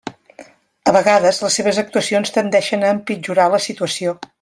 [0.91, 4.21] A vegades les seves actuacions tendeixen a empitjorar la situació.